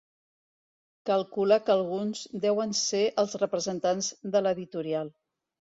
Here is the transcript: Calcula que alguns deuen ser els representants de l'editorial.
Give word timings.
Calcula 1.09 1.59
que 1.67 1.73
alguns 1.75 2.23
deuen 2.49 2.75
ser 2.83 3.05
els 3.25 3.39
representants 3.45 4.13
de 4.37 4.45
l'editorial. 4.47 5.19